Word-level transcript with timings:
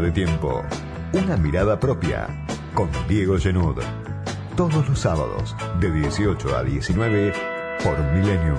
De 0.00 0.10
tiempo. 0.10 0.64
Una 1.12 1.36
mirada 1.36 1.78
propia 1.78 2.26
con 2.72 2.88
Diego 3.08 3.36
Genud. 3.38 3.76
Todos 4.56 4.88
los 4.88 4.98
sábados 4.98 5.54
de 5.80 5.92
18 5.92 6.56
a 6.56 6.62
19 6.62 7.32
por 7.84 7.98
Millennium. 8.14 8.56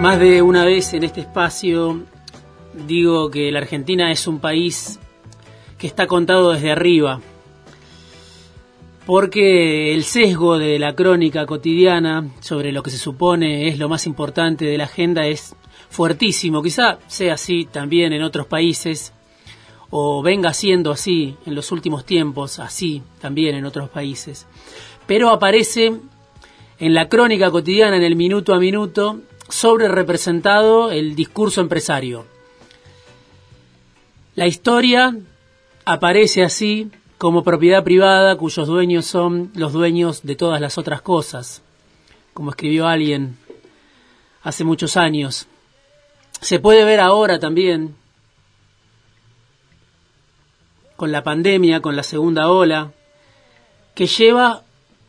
Más 0.00 0.18
de 0.18 0.40
una 0.40 0.64
vez 0.64 0.94
en 0.94 1.04
este 1.04 1.20
espacio 1.20 2.00
digo 2.86 3.30
que 3.30 3.52
la 3.52 3.58
Argentina 3.58 4.10
es 4.10 4.26
un 4.26 4.40
país 4.40 4.98
que 5.76 5.86
está 5.86 6.06
contado 6.06 6.52
desde 6.52 6.72
arriba, 6.72 7.20
porque 9.10 9.92
el 9.92 10.04
sesgo 10.04 10.56
de 10.56 10.78
la 10.78 10.94
crónica 10.94 11.44
cotidiana 11.44 12.30
sobre 12.38 12.70
lo 12.70 12.80
que 12.84 12.92
se 12.92 12.96
supone 12.96 13.66
es 13.66 13.76
lo 13.76 13.88
más 13.88 14.06
importante 14.06 14.66
de 14.66 14.78
la 14.78 14.84
agenda 14.84 15.26
es 15.26 15.56
fuertísimo. 15.88 16.62
Quizá 16.62 17.00
sea 17.08 17.34
así 17.34 17.64
también 17.64 18.12
en 18.12 18.22
otros 18.22 18.46
países, 18.46 19.12
o 19.90 20.22
venga 20.22 20.54
siendo 20.54 20.92
así 20.92 21.34
en 21.44 21.56
los 21.56 21.72
últimos 21.72 22.04
tiempos, 22.06 22.60
así 22.60 23.02
también 23.20 23.56
en 23.56 23.64
otros 23.64 23.88
países. 23.88 24.46
Pero 25.08 25.30
aparece 25.30 25.92
en 26.78 26.94
la 26.94 27.08
crónica 27.08 27.50
cotidiana, 27.50 27.96
en 27.96 28.04
el 28.04 28.14
minuto 28.14 28.54
a 28.54 28.60
minuto, 28.60 29.22
sobre 29.48 29.88
representado 29.88 30.92
el 30.92 31.16
discurso 31.16 31.60
empresario. 31.60 32.26
La 34.36 34.46
historia 34.46 35.16
aparece 35.84 36.44
así 36.44 36.92
como 37.20 37.44
propiedad 37.44 37.84
privada 37.84 38.34
cuyos 38.36 38.66
dueños 38.66 39.04
son 39.04 39.50
los 39.54 39.74
dueños 39.74 40.22
de 40.22 40.36
todas 40.36 40.58
las 40.58 40.78
otras 40.78 41.02
cosas, 41.02 41.60
como 42.32 42.48
escribió 42.48 42.88
alguien 42.88 43.36
hace 44.42 44.64
muchos 44.64 44.96
años. 44.96 45.46
Se 46.40 46.60
puede 46.60 46.82
ver 46.82 46.98
ahora 46.98 47.38
también 47.38 47.94
con 50.96 51.12
la 51.12 51.22
pandemia, 51.22 51.82
con 51.82 51.94
la 51.94 52.04
segunda 52.04 52.48
ola, 52.48 52.92
que 53.94 54.06
lleva 54.06 54.62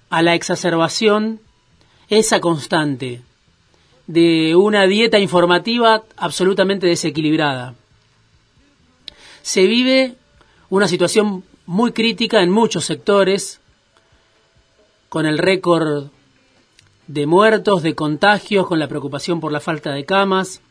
a 0.10 0.22
la 0.22 0.36
exacerbación 0.36 1.40
esa 2.10 2.42
constante 2.42 3.22
de 4.08 4.58
una 4.58 4.86
dieta 4.86 5.18
informativa 5.18 6.04
absolutamente 6.18 6.88
desequilibrada 6.88 7.76
se 9.42 9.66
vive 9.66 10.16
una 10.70 10.88
situación 10.88 11.44
muy 11.72 11.94
crítica 11.94 12.44
en 12.44 12.52
muchos 12.52 12.84
sectores, 12.84 13.62
con 15.08 15.26
el 15.26 15.38
récord 15.38 16.08
de 17.08 17.26
muertos, 17.26 17.82
de 17.82 17.96
contagios, 17.96 18.68
con 18.68 18.78
la 18.78 18.90
preocupación 18.90 19.40
por 19.40 19.54
la 19.54 19.62
falta 19.62 19.94
de 19.94 20.04
camas, 20.04 20.62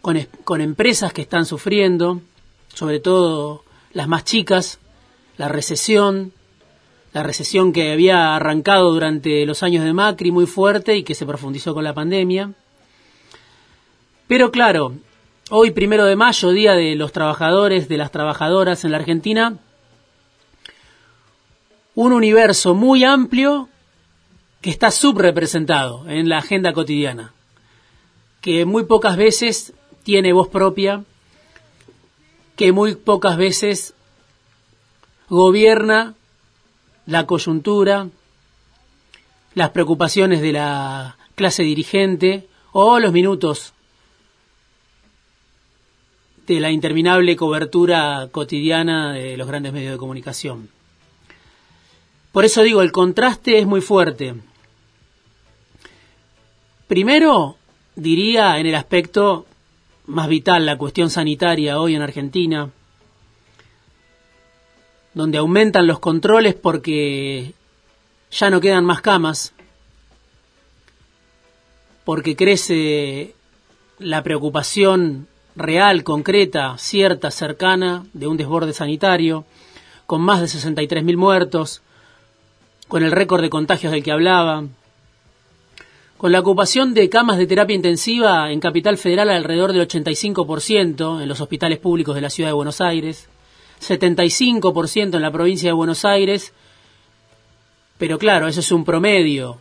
con, 0.00 0.16
con, 0.44 0.60
empresas 0.60 1.12
que 1.12 1.22
están 1.22 1.44
sufriendo, 1.44 2.20
sobre 2.72 3.00
todo 3.00 3.64
las 3.92 4.06
más 4.06 4.22
chicas, 4.24 4.78
la 5.38 5.48
recesión, 5.48 6.32
la 7.12 7.24
recesión 7.24 7.72
que 7.72 7.90
había 7.90 8.36
arrancado 8.36 8.92
durante 8.92 9.44
los 9.44 9.64
años 9.64 9.84
de 9.84 9.92
Macri 9.92 10.30
muy 10.30 10.46
fuerte 10.46 10.96
y 10.96 11.02
que 11.02 11.16
se 11.16 11.26
profundizó 11.26 11.74
con 11.74 11.82
la 11.82 11.94
pandemia. 11.94 12.52
Pero 14.28 14.52
claro, 14.52 14.94
Hoy, 15.50 15.72
primero 15.72 16.06
de 16.06 16.16
mayo, 16.16 16.50
Día 16.50 16.72
de 16.72 16.94
los 16.94 17.12
Trabajadores, 17.12 17.86
de 17.86 17.98
las 17.98 18.10
Trabajadoras 18.10 18.84
en 18.84 18.92
la 18.92 18.96
Argentina, 18.96 19.58
un 21.94 22.12
universo 22.12 22.74
muy 22.74 23.04
amplio 23.04 23.68
que 24.60 24.70
está 24.70 24.90
subrepresentado 24.90 26.08
en 26.08 26.28
la 26.28 26.38
agenda 26.38 26.72
cotidiana, 26.72 27.32
que 28.40 28.64
muy 28.64 28.84
pocas 28.84 29.16
veces 29.16 29.72
tiene 30.02 30.32
voz 30.32 30.48
propia, 30.48 31.04
que 32.56 32.72
muy 32.72 32.94
pocas 32.94 33.36
veces 33.36 33.94
gobierna 35.28 36.14
la 37.06 37.26
coyuntura, 37.26 38.08
las 39.54 39.70
preocupaciones 39.70 40.40
de 40.40 40.52
la 40.52 41.16
clase 41.34 41.62
dirigente 41.62 42.48
o 42.72 42.98
los 42.98 43.12
minutos 43.12 43.74
de 46.46 46.60
la 46.60 46.70
interminable 46.70 47.36
cobertura 47.36 48.28
cotidiana 48.30 49.12
de 49.12 49.36
los 49.36 49.48
grandes 49.48 49.72
medios 49.72 49.92
de 49.92 49.98
comunicación. 49.98 50.68
Por 52.32 52.46
eso 52.46 52.62
digo, 52.62 52.80
el 52.80 52.92
contraste 52.92 53.58
es 53.58 53.66
muy 53.66 53.82
fuerte. 53.82 54.34
Primero, 56.88 57.56
diría 57.94 58.58
en 58.58 58.66
el 58.66 58.74
aspecto 58.74 59.46
más 60.06 60.28
vital, 60.28 60.66
la 60.66 60.78
cuestión 60.78 61.10
sanitaria 61.10 61.78
hoy 61.78 61.94
en 61.94 62.02
Argentina, 62.02 62.70
donde 65.14 65.38
aumentan 65.38 65.86
los 65.86 65.98
controles 66.00 66.54
porque 66.54 67.54
ya 68.30 68.50
no 68.50 68.60
quedan 68.60 68.84
más 68.84 69.02
camas, 69.02 69.52
porque 72.04 72.34
crece 72.34 73.34
la 73.98 74.22
preocupación 74.22 75.28
real, 75.54 76.02
concreta, 76.02 76.76
cierta, 76.78 77.30
cercana 77.30 78.04
de 78.14 78.26
un 78.26 78.38
desborde 78.38 78.72
sanitario, 78.72 79.44
con 80.06 80.22
más 80.22 80.40
de 80.40 80.46
63.000 80.46 81.16
muertos, 81.16 81.82
con 82.92 83.02
el 83.02 83.10
récord 83.10 83.40
de 83.40 83.48
contagios 83.48 83.90
del 83.90 84.02
que 84.02 84.12
hablaba, 84.12 84.66
con 86.18 86.30
la 86.30 86.40
ocupación 86.40 86.92
de 86.92 87.08
camas 87.08 87.38
de 87.38 87.46
terapia 87.46 87.74
intensiva 87.74 88.52
en 88.52 88.60
Capital 88.60 88.98
Federal 88.98 89.30
alrededor 89.30 89.72
del 89.72 89.88
85% 89.88 91.22
en 91.22 91.26
los 91.26 91.40
hospitales 91.40 91.78
públicos 91.78 92.14
de 92.14 92.20
la 92.20 92.28
ciudad 92.28 92.50
de 92.50 92.52
Buenos 92.52 92.82
Aires, 92.82 93.30
75% 93.80 95.16
en 95.16 95.22
la 95.22 95.30
provincia 95.30 95.70
de 95.70 95.72
Buenos 95.72 96.04
Aires, 96.04 96.52
pero 97.96 98.18
claro, 98.18 98.46
eso 98.46 98.60
es 98.60 98.70
un 98.70 98.84
promedio, 98.84 99.56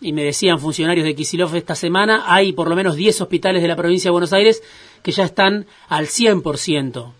y 0.00 0.12
me 0.12 0.22
decían 0.22 0.60
funcionarios 0.60 1.06
de 1.06 1.16
Kisilov 1.16 1.56
esta 1.56 1.74
semana, 1.74 2.32
hay 2.32 2.52
por 2.52 2.68
lo 2.68 2.76
menos 2.76 2.94
10 2.94 3.22
hospitales 3.22 3.60
de 3.60 3.66
la 3.66 3.74
provincia 3.74 4.10
de 4.10 4.12
Buenos 4.12 4.32
Aires 4.32 4.62
que 5.02 5.10
ya 5.10 5.24
están 5.24 5.66
al 5.88 6.06
100%, 6.06 7.12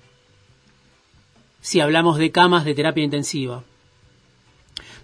si 1.63 1.81
hablamos 1.81 2.17
de 2.17 2.31
camas 2.31 2.65
de 2.65 2.75
terapia 2.75 3.03
intensiva. 3.03 3.65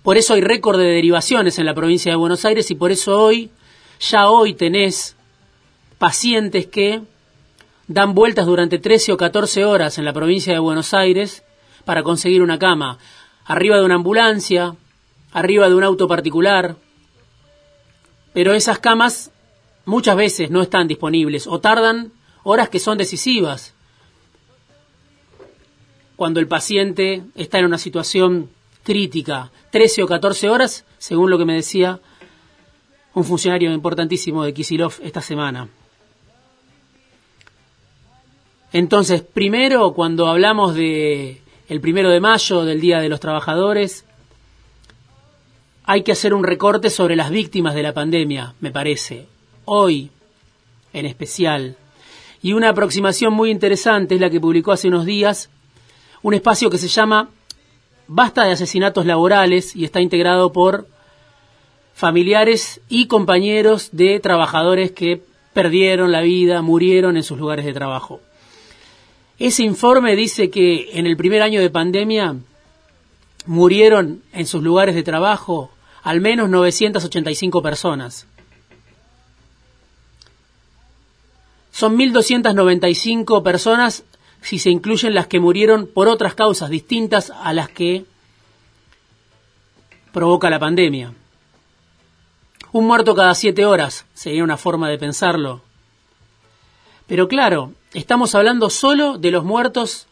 Por 0.03 0.17
eso 0.17 0.35
hay 0.35 0.41
récord 0.41 0.79
de 0.79 0.87
derivaciones 0.87 1.59
en 1.59 1.67
la 1.67 1.75
provincia 1.75 2.11
de 2.11 2.17
Buenos 2.17 2.45
Aires 2.45 2.71
y 2.71 2.75
por 2.75 2.91
eso 2.91 3.23
hoy, 3.23 3.51
ya 4.01 4.31
hoy 4.31 4.55
tenés 4.55 5.17
pacientes 5.99 6.67
que 6.67 7.03
dan 7.87 8.15
vueltas 8.15 8.47
durante 8.47 8.79
13 8.79 9.13
o 9.13 9.17
14 9.19 9.65
horas 9.65 9.99
en 9.99 10.07
la 10.07 10.15
provincia 10.15 10.53
de 10.55 10.59
Buenos 10.59 10.95
Aires 10.95 11.43
para 11.85 12.03
conseguir 12.03 12.43
una 12.43 12.59
cama, 12.59 12.99
arriba 13.45 13.77
de 13.77 13.85
una 13.85 13.97
ambulancia, 13.97 14.75
arriba 15.33 15.69
de 15.69 15.75
un 15.75 15.85
auto 15.85 16.09
particular, 16.09 16.77
pero 18.33 18.55
esas 18.55 18.79
camas 18.79 19.33
muchas 19.85 20.17
veces 20.17 20.51
no 20.51 20.63
están 20.63 20.89
disponibles 20.89 21.47
o 21.47 21.61
tardan 21.61 22.13
horas 22.43 22.71
que 22.71 22.79
son 22.79 22.97
decisivas. 22.97 23.75
Cuando 26.17 26.41
el 26.41 26.49
paciente 26.49 27.23
está 27.35 27.59
en 27.59 27.67
una 27.67 27.79
situación 27.79 28.51
crítica, 28.83 29.51
13 29.71 30.03
o 30.03 30.07
14 30.07 30.49
horas, 30.49 30.85
según 30.99 31.31
lo 31.31 31.39
que 31.39 31.45
me 31.45 31.55
decía 31.55 32.01
un 33.15 33.25
funcionario 33.25 33.73
importantísimo 33.73 34.45
de 34.45 34.55
Kisilov 34.55 34.95
esta 35.03 35.21
semana. 35.21 35.69
Entonces, 38.73 39.23
primero, 39.23 39.93
cuando 39.95 40.29
hablamos 40.29 40.75
de 40.75 41.43
el 41.69 41.81
primero 41.81 42.11
de 42.11 42.21
mayo, 42.21 42.65
del 42.65 42.81
Día 42.81 43.01
de 43.01 43.09
los 43.09 43.21
Trabajadores, 43.21 44.05
hay 45.85 46.03
que 46.03 46.13
hacer 46.13 46.35
un 46.35 46.45
recorte 46.45 46.91
sobre 46.91 47.17
las 47.17 47.31
víctimas 47.31 47.75
de 47.75 47.83
la 47.83 47.93
pandemia, 47.93 48.55
me 48.61 48.71
parece, 48.71 49.27
hoy 49.65 50.11
en 50.93 51.07
especial. 51.07 51.77
Y 52.43 52.53
una 52.53 52.71
aproximación 52.71 53.33
muy 53.33 53.51
interesante 53.51 54.15
es 54.15 54.21
la 54.21 54.31
que 54.31 54.41
publicó 54.41 54.73
hace 54.73 54.89
unos 54.89 55.05
días 55.05 55.51
un 56.23 56.35
espacio 56.35 56.71
que 56.71 56.79
se 56.79 56.89
llama 56.89 57.29
Basta 58.13 58.43
de 58.45 58.51
asesinatos 58.51 59.07
laborales 59.07 59.77
y 59.77 59.85
está 59.85 60.01
integrado 60.01 60.53
por 60.53 60.89
familiares 61.95 62.81
y 62.89 63.07
compañeros 63.07 63.91
de 63.93 64.19
trabajadores 64.19 64.91
que 64.91 65.23
perdieron 65.53 66.11
la 66.11 66.21
vida, 66.21 66.61
murieron 66.61 67.17
en 67.17 67.23
sus 67.23 67.39
lugares 67.39 67.65
de 67.65 67.73
trabajo. 67.73 68.21
Ese 69.39 69.63
informe 69.63 70.17
dice 70.17 70.51
que 70.51 70.99
en 70.99 71.07
el 71.07 71.17
primer 71.17 71.41
año 71.41 71.61
de 71.61 71.71
pandemia 71.71 72.35
murieron 73.47 74.25
en 74.33 74.47
sus 74.47 74.61
lugares 74.61 74.97
de 74.97 75.05
trabajo 75.05 75.71
al 76.03 76.21
menos 76.21 76.51
985 76.51 77.63
personas. 77.63 78.27
Son 81.71 81.97
1.295 81.97 83.45
personas 83.45 84.03
si 84.43 84.59
se 84.59 84.71
incluyen 84.71 85.15
las 85.15 85.27
que 85.27 85.41
murieron 85.41 85.87
por 85.87 86.09
otras 86.09 86.35
causas 86.35 86.71
distintas 86.71 87.31
a 87.31 87.53
las 87.53 87.69
que 87.69 88.05
provoca 90.13 90.51
la 90.51 90.59
pandemia. 90.59 91.13
Un 92.73 92.87
muerto 92.87 93.15
cada 93.15 93.35
siete 93.35 93.65
horas 93.67 94.07
sería 94.15 94.45
una 94.45 94.57
forma 94.57 94.89
de 94.89 94.99
pensarlo. 94.99 95.63
Pero 97.07 97.27
claro, 97.27 97.73
estamos 97.93 98.35
hablando 98.35 98.71
solo 98.71 99.19
de 99.19 99.33
los 99.33 99.45
muertos, 99.45 100.07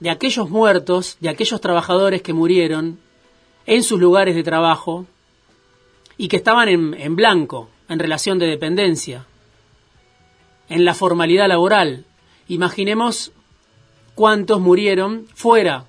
de 0.00 0.10
aquellos 0.10 0.48
muertos, 0.48 1.18
de 1.20 1.28
aquellos 1.28 1.60
trabajadores 1.60 2.22
que 2.22 2.32
murieron 2.32 2.98
en 3.66 3.82
sus 3.82 4.00
lugares 4.00 4.34
de 4.34 4.42
trabajo 4.42 5.06
y 6.16 6.28
que 6.28 6.36
estaban 6.36 6.68
en, 6.68 6.94
en 6.94 7.16
blanco, 7.16 7.68
en 7.88 7.98
relación 7.98 8.38
de 8.38 8.46
dependencia, 8.46 9.26
en 10.68 10.84
la 10.84 10.94
formalidad 10.94 11.48
laboral. 11.48 12.06
Imaginemos 12.48 13.32
cuántos 14.14 14.60
murieron 14.60 15.26
fuera 15.34 15.86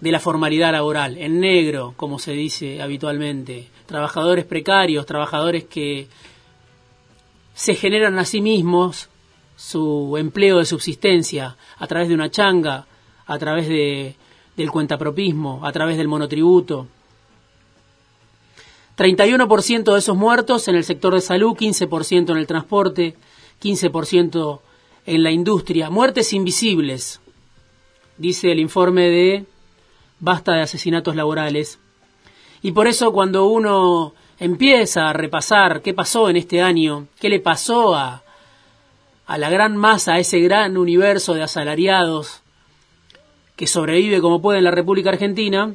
de 0.00 0.12
la 0.12 0.20
formalidad 0.20 0.72
laboral, 0.72 1.16
en 1.18 1.40
negro, 1.40 1.94
como 1.96 2.18
se 2.18 2.32
dice 2.32 2.82
habitualmente, 2.82 3.68
trabajadores 3.86 4.44
precarios, 4.44 5.06
trabajadores 5.06 5.64
que 5.64 6.08
se 7.54 7.74
generan 7.74 8.18
a 8.18 8.24
sí 8.24 8.40
mismos 8.40 9.08
su 9.56 10.16
empleo 10.18 10.58
de 10.58 10.66
subsistencia 10.66 11.56
a 11.78 11.86
través 11.86 12.08
de 12.08 12.14
una 12.14 12.30
changa, 12.30 12.86
a 13.26 13.38
través 13.38 13.68
de, 13.68 14.14
del 14.56 14.70
cuentapropismo, 14.70 15.64
a 15.64 15.72
través 15.72 15.96
del 15.96 16.08
monotributo. 16.08 16.86
31% 18.98 19.92
de 19.92 19.98
esos 19.98 20.16
muertos 20.16 20.68
en 20.68 20.76
el 20.76 20.84
sector 20.84 21.14
de 21.14 21.20
salud, 21.20 21.56
15% 21.56 22.30
en 22.30 22.36
el 22.36 22.46
transporte, 22.46 23.16
15% 23.62 24.60
en 25.06 25.22
la 25.22 25.30
industria. 25.30 25.90
Muertes 25.90 26.32
invisibles, 26.32 27.20
dice 28.18 28.52
el 28.52 28.60
informe 28.60 29.08
de 29.08 29.44
Basta 30.18 30.54
de 30.54 30.62
asesinatos 30.62 31.14
laborales. 31.14 31.78
Y 32.62 32.72
por 32.72 32.86
eso 32.86 33.12
cuando 33.12 33.46
uno 33.46 34.14
empieza 34.38 35.10
a 35.10 35.12
repasar 35.12 35.82
qué 35.82 35.92
pasó 35.92 36.30
en 36.30 36.36
este 36.36 36.62
año, 36.62 37.08
qué 37.20 37.28
le 37.28 37.40
pasó 37.40 37.94
a, 37.94 38.22
a 39.26 39.38
la 39.38 39.50
gran 39.50 39.76
masa, 39.76 40.14
a 40.14 40.18
ese 40.18 40.40
gran 40.40 40.76
universo 40.78 41.34
de 41.34 41.42
asalariados 41.42 42.42
que 43.56 43.66
sobrevive 43.66 44.20
como 44.20 44.40
puede 44.40 44.58
en 44.58 44.64
la 44.64 44.70
República 44.70 45.10
Argentina, 45.10 45.74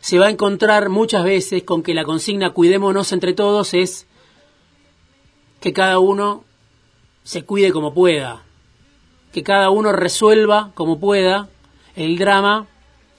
se 0.00 0.18
va 0.18 0.26
a 0.26 0.30
encontrar 0.30 0.88
muchas 0.88 1.24
veces 1.24 1.62
con 1.62 1.82
que 1.82 1.94
la 1.94 2.04
consigna 2.04 2.50
cuidémonos 2.50 3.12
entre 3.12 3.34
todos 3.34 3.74
es 3.74 4.06
que 5.60 5.72
cada 5.72 5.98
uno 5.98 6.44
se 7.22 7.44
cuide 7.44 7.72
como 7.72 7.94
pueda, 7.94 8.42
que 9.32 9.42
cada 9.42 9.70
uno 9.70 9.92
resuelva 9.92 10.72
como 10.74 10.98
pueda 10.98 11.48
el 11.94 12.18
drama 12.18 12.66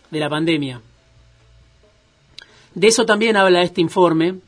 de 0.09 0.19
la 0.19 0.29
pandemia. 0.29 0.81
De 2.73 2.88
eso 2.88 3.05
también 3.05 3.38
habla 3.38 3.61
este 3.61 3.81
informe, 3.81 4.39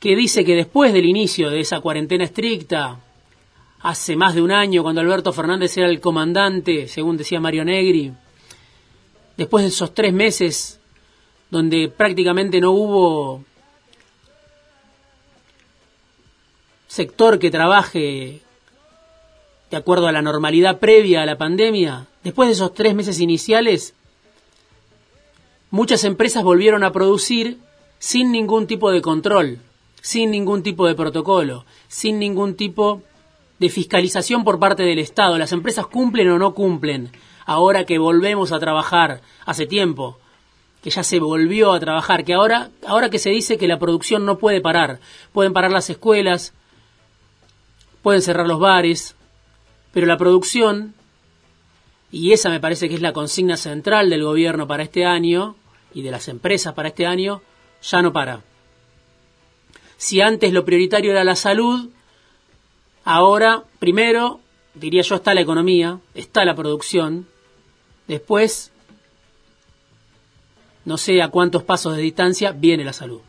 que 0.00 0.16
dice 0.16 0.44
que 0.44 0.56
después 0.56 0.92
del 0.92 1.04
inicio 1.04 1.48
de 1.48 1.60
esa 1.60 1.80
cuarentena 1.80 2.24
estricta, 2.24 2.98
hace 3.80 4.16
más 4.16 4.34
de 4.34 4.42
un 4.42 4.50
año, 4.50 4.82
cuando 4.82 5.00
Alberto 5.00 5.32
Fernández 5.32 5.76
era 5.76 5.88
el 5.88 6.00
comandante, 6.00 6.88
según 6.88 7.16
decía 7.16 7.40
Mario 7.40 7.64
Negri, 7.64 8.12
después 9.36 9.64
de 9.64 9.68
esos 9.68 9.94
tres 9.94 10.12
meses 10.12 10.80
donde 11.50 11.88
prácticamente 11.88 12.60
no 12.60 12.72
hubo 12.72 13.44
sector 16.92 17.38
que 17.38 17.50
trabaje 17.50 18.42
de 19.70 19.76
acuerdo 19.78 20.08
a 20.08 20.12
la 20.12 20.20
normalidad 20.20 20.78
previa 20.78 21.22
a 21.22 21.26
la 21.26 21.38
pandemia, 21.38 22.06
después 22.22 22.50
de 22.50 22.52
esos 22.52 22.74
tres 22.74 22.94
meses 22.94 23.18
iniciales, 23.18 23.94
muchas 25.70 26.04
empresas 26.04 26.44
volvieron 26.44 26.84
a 26.84 26.92
producir 26.92 27.56
sin 27.98 28.30
ningún 28.30 28.66
tipo 28.66 28.90
de 28.90 29.00
control, 29.00 29.58
sin 30.02 30.30
ningún 30.30 30.62
tipo 30.62 30.86
de 30.86 30.94
protocolo, 30.94 31.64
sin 31.88 32.18
ningún 32.18 32.56
tipo 32.56 33.00
de 33.58 33.70
fiscalización 33.70 34.44
por 34.44 34.58
parte 34.58 34.82
del 34.82 34.98
Estado. 34.98 35.38
Las 35.38 35.52
empresas 35.52 35.86
cumplen 35.86 36.28
o 36.28 36.38
no 36.38 36.52
cumplen. 36.52 37.10
Ahora 37.46 37.86
que 37.86 37.96
volvemos 37.96 38.52
a 38.52 38.60
trabajar 38.60 39.22
hace 39.46 39.64
tiempo, 39.66 40.18
que 40.82 40.90
ya 40.90 41.02
se 41.02 41.20
volvió 41.20 41.72
a 41.72 41.80
trabajar, 41.80 42.22
que 42.22 42.34
ahora, 42.34 42.68
ahora 42.86 43.08
que 43.08 43.18
se 43.18 43.30
dice 43.30 43.56
que 43.56 43.66
la 43.66 43.78
producción 43.78 44.26
no 44.26 44.36
puede 44.36 44.60
parar, 44.60 45.00
pueden 45.32 45.54
parar 45.54 45.70
las 45.70 45.88
escuelas, 45.88 46.52
pueden 48.02 48.22
cerrar 48.22 48.46
los 48.46 48.58
bares, 48.58 49.14
pero 49.92 50.06
la 50.06 50.18
producción, 50.18 50.94
y 52.10 52.32
esa 52.32 52.50
me 52.50 52.60
parece 52.60 52.88
que 52.88 52.96
es 52.96 53.02
la 53.02 53.12
consigna 53.12 53.56
central 53.56 54.10
del 54.10 54.24
gobierno 54.24 54.66
para 54.66 54.82
este 54.82 55.04
año, 55.04 55.56
y 55.94 56.02
de 56.02 56.10
las 56.10 56.28
empresas 56.28 56.74
para 56.74 56.88
este 56.88 57.06
año 57.06 57.42
ya 57.82 58.02
no 58.02 58.12
para. 58.12 58.42
Si 59.96 60.20
antes 60.20 60.52
lo 60.52 60.64
prioritario 60.64 61.12
era 61.12 61.24
la 61.24 61.36
salud, 61.36 61.90
ahora 63.04 63.64
primero, 63.78 64.40
diría 64.74 65.02
yo, 65.02 65.16
está 65.16 65.34
la 65.34 65.42
economía, 65.42 66.00
está 66.14 66.44
la 66.44 66.54
producción, 66.54 67.28
después, 68.08 68.72
no 70.84 70.98
sé 70.98 71.22
a 71.22 71.28
cuántos 71.28 71.62
pasos 71.62 71.94
de 71.94 72.02
distancia, 72.02 72.52
viene 72.52 72.84
la 72.84 72.92
salud. 72.92 73.20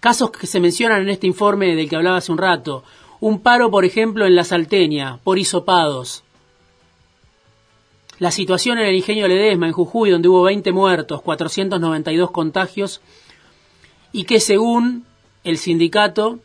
Casos 0.00 0.30
que 0.30 0.46
se 0.46 0.60
mencionan 0.60 1.02
en 1.02 1.10
este 1.10 1.26
informe 1.26 1.76
del 1.76 1.88
que 1.88 1.96
hablaba 1.96 2.16
hace 2.16 2.32
un 2.32 2.38
rato, 2.38 2.82
un 3.22 3.38
paro, 3.38 3.70
por 3.70 3.84
ejemplo, 3.84 4.26
en 4.26 4.34
la 4.34 4.42
Salteña, 4.42 5.20
por 5.22 5.38
hisopados, 5.38 6.24
la 8.18 8.32
situación 8.32 8.78
en 8.78 8.86
el 8.86 8.96
ingenio 8.96 9.28
Ledesma, 9.28 9.68
en 9.68 9.72
Jujuy, 9.72 10.10
donde 10.10 10.26
hubo 10.26 10.42
20 10.42 10.72
muertos, 10.72 11.22
492 11.22 12.32
contagios, 12.32 13.00
y 14.10 14.24
que 14.24 14.40
según 14.40 15.06
el 15.44 15.56
sindicato 15.56 16.40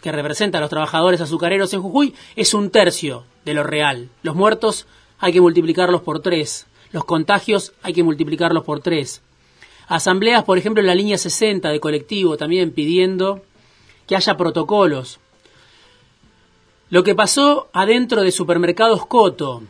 que 0.00 0.12
representa 0.12 0.58
a 0.58 0.60
los 0.60 0.70
trabajadores 0.70 1.20
azucareros 1.20 1.74
en 1.74 1.82
Jujuy, 1.82 2.14
es 2.36 2.54
un 2.54 2.70
tercio 2.70 3.24
de 3.44 3.54
lo 3.54 3.64
real. 3.64 4.08
Los 4.22 4.36
muertos 4.36 4.86
hay 5.18 5.32
que 5.32 5.40
multiplicarlos 5.40 6.02
por 6.02 6.22
tres, 6.22 6.68
los 6.92 7.04
contagios 7.04 7.72
hay 7.82 7.92
que 7.92 8.04
multiplicarlos 8.04 8.62
por 8.62 8.82
tres. 8.82 9.20
Asambleas, 9.88 10.44
por 10.44 10.58
ejemplo, 10.58 10.80
en 10.80 10.86
la 10.86 10.94
línea 10.94 11.18
60 11.18 11.70
de 11.70 11.80
colectivo, 11.80 12.36
también 12.36 12.70
pidiendo 12.70 13.42
que 14.06 14.14
haya 14.14 14.36
protocolos. 14.36 15.18
Lo 16.90 17.04
que 17.04 17.14
pasó 17.14 17.68
adentro 17.72 18.22
de 18.22 18.32
supermercados 18.32 19.06
Coto, 19.06 19.62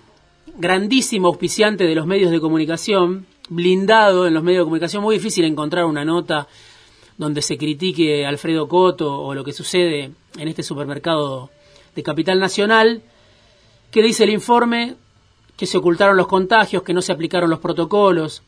grandísimo 0.57 1.29
auspiciante 1.29 1.85
de 1.85 1.95
los 1.95 2.07
medios 2.07 2.31
de 2.31 2.41
comunicación, 2.41 3.27
blindado 3.51 4.27
en 4.27 4.33
los 4.33 4.43
medios 4.43 4.61
de 4.61 4.65
comunicación, 4.65 5.03
muy 5.03 5.17
difícil 5.17 5.45
encontrar 5.45 5.85
una 5.85 6.03
nota 6.03 6.49
donde 7.19 7.43
se 7.43 7.59
critique 7.59 8.25
Alfredo 8.25 8.69
Coto 8.69 9.21
o 9.21 9.35
lo 9.35 9.45
que 9.45 9.53
sucede 9.53 10.13
en 10.39 10.49
este 10.49 10.63
supermercado 10.63 11.51
de 11.95 12.03
Capital 12.03 12.41
Nacional, 12.41 13.03
que 13.91 14.03
dice 14.03 14.25
el 14.25 14.31
informe 14.31 14.95
que 15.59 15.67
se 15.67 15.77
ocultaron 15.77 16.17
los 16.17 16.27
contagios, 16.27 16.83
que 16.83 16.95
no 16.95 17.03
se 17.03 17.13
aplicaron 17.13 17.51
los 17.51 17.59
protocolos, 17.59 18.43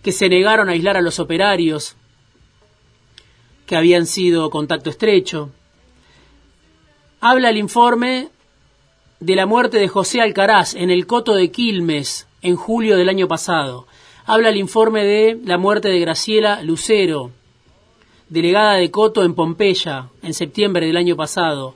que 0.00 0.12
se 0.12 0.28
negaron 0.28 0.68
a 0.68 0.72
aislar 0.72 0.96
a 0.96 1.02
los 1.02 1.18
operarios 1.18 1.96
que 3.66 3.74
habían 3.74 4.06
sido 4.06 4.48
contacto 4.48 4.90
estrecho. 4.90 5.50
Habla 7.20 7.50
el 7.50 7.56
informe 7.56 8.28
de 9.18 9.34
la 9.34 9.44
muerte 9.44 9.78
de 9.78 9.88
José 9.88 10.20
Alcaraz 10.20 10.76
en 10.76 10.88
el 10.88 11.08
Coto 11.08 11.34
de 11.34 11.50
Quilmes 11.50 12.28
en 12.42 12.54
julio 12.54 12.96
del 12.96 13.08
año 13.08 13.26
pasado. 13.26 13.88
Habla 14.24 14.50
el 14.50 14.56
informe 14.56 15.02
de 15.02 15.36
la 15.44 15.58
muerte 15.58 15.88
de 15.88 15.98
Graciela 15.98 16.62
Lucero, 16.62 17.32
delegada 18.28 18.74
de 18.74 18.92
Coto 18.92 19.24
en 19.24 19.34
Pompeya, 19.34 20.10
en 20.22 20.32
septiembre 20.32 20.86
del 20.86 20.96
año 20.96 21.16
pasado. 21.16 21.74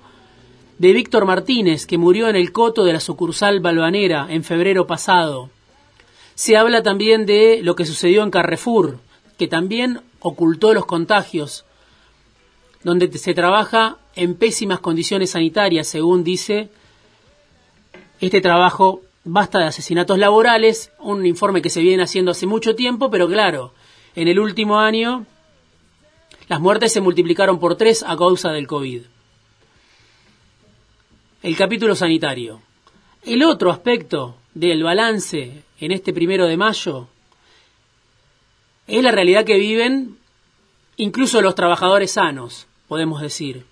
De 0.79 0.93
Víctor 0.93 1.25
Martínez, 1.25 1.87
que 1.87 1.99
murió 1.99 2.29
en 2.29 2.37
el 2.37 2.53
Coto 2.53 2.85
de 2.85 2.93
la 2.93 3.01
sucursal 3.01 3.59
Balvanera 3.59 4.29
en 4.31 4.45
febrero 4.45 4.87
pasado. 4.87 5.51
Se 6.37 6.57
habla 6.57 6.85
también 6.85 7.27
de 7.27 7.63
lo 7.65 7.75
que 7.75 7.85
sucedió 7.85 8.23
en 8.23 8.31
Carrefour, 8.31 9.01
que 9.39 9.49
también 9.49 10.03
ocultó 10.21 10.73
los 10.73 10.87
contagios, 10.87 11.65
donde 12.85 13.17
se 13.19 13.35
trabaja 13.35 13.99
en 14.15 14.35
pésimas 14.35 14.81
condiciones 14.81 15.31
sanitarias, 15.31 15.87
según 15.87 16.25
dice 16.25 16.69
este 18.21 18.41
trabajo 18.41 19.03
basta 19.25 19.59
de 19.59 19.67
asesinatos 19.67 20.19
laborales, 20.19 20.91
un 20.99 21.27
informe 21.27 21.62
que 21.62 21.71
se 21.71 21.81
viene 21.81 22.03
haciendo 22.03 22.33
hace 22.33 22.47
mucho 22.47 22.75
tiempo, 22.75 23.11
pero 23.11 23.29
claro, 23.29 23.73
en 24.15 24.29
el 24.29 24.39
último 24.39 24.79
año 24.79 25.27
las 26.49 26.61
muertes 26.61 26.93
se 26.93 27.01
multiplicaron 27.01 27.59
por 27.59 27.77
tres 27.77 28.05
a 28.07 28.17
causa 28.17 28.51
del 28.51 28.67
COVID. 28.67 29.03
El 31.43 31.57
capítulo 31.57 31.95
sanitario. 31.95 32.61
El 33.25 33.43
otro 33.43 33.71
aspecto 33.71 34.37
del 34.55 34.83
balance 34.83 35.62
en 35.81 35.93
este 35.93 36.12
primero 36.12 36.47
de 36.47 36.57
mayo 36.57 37.09
es 38.87 39.03
la 39.03 39.12
realidad 39.12 39.45
que 39.45 39.59
viven 39.59 40.19
incluso 40.97 41.41
los 41.41 41.55
trabajadores 41.55 42.12
sanos, 42.12 42.67
podemos 42.93 43.23
decir. 43.23 43.65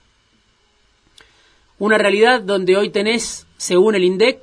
Una 1.78 1.98
realidad 1.98 2.40
donde 2.40 2.78
hoy 2.78 2.88
tenés 2.88 3.46
según 3.58 3.94
el 3.94 4.02
INDEC, 4.02 4.40